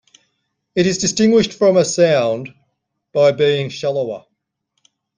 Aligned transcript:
It 0.73 0.87
is 0.87 0.97
distinguished 0.97 1.53
from 1.53 1.77
a 1.77 1.85
sound 1.85 2.51
by 3.13 3.33
being 3.33 3.69
shallower. 3.69 4.25